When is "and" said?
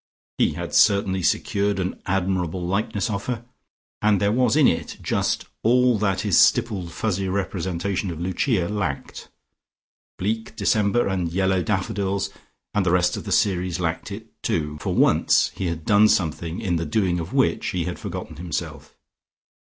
4.01-4.19, 11.07-11.31, 12.73-12.83